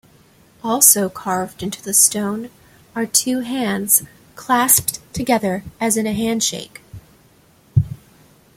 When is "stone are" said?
1.93-3.05